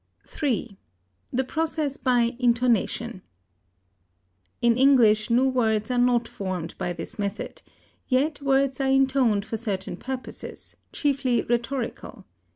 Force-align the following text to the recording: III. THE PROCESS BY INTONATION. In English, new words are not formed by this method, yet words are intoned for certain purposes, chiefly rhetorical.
III. 0.41 0.79
THE 1.31 1.43
PROCESS 1.43 1.97
BY 1.97 2.35
INTONATION. 2.39 3.21
In 4.59 4.75
English, 4.75 5.29
new 5.29 5.47
words 5.47 5.91
are 5.91 5.99
not 5.99 6.27
formed 6.27 6.75
by 6.79 6.91
this 6.91 7.19
method, 7.19 7.61
yet 8.07 8.41
words 8.41 8.81
are 8.81 8.89
intoned 8.89 9.45
for 9.45 9.57
certain 9.57 9.97
purposes, 9.97 10.75
chiefly 10.91 11.43
rhetorical. 11.43 12.25